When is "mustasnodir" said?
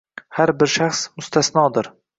1.21-1.97